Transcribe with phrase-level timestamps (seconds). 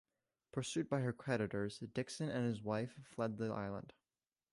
[0.51, 3.93] Pursued by her creditors, Dixon and his wife fled the island.